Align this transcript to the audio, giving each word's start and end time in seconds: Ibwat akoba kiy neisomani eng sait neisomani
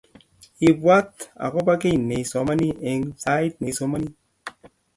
Ibwat 0.69 1.11
akoba 1.45 1.73
kiy 1.81 1.97
neisomani 2.07 2.67
eng 2.89 3.05
sait 3.23 3.53
neisomani 3.61 4.09